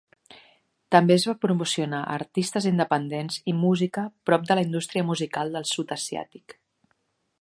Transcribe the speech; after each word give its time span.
També 0.93 1.13
es 1.17 1.25
va 1.31 1.35
promocionar 1.45 1.99
a 2.05 2.15
artistes 2.21 2.67
independents 2.71 3.37
i 3.53 3.57
música 3.61 4.07
pop 4.31 4.49
de 4.49 4.59
la 4.61 4.65
indústria 4.69 5.07
musical 5.11 5.57
del 5.59 5.69
sud 5.77 5.95
asiàtic. 5.99 6.57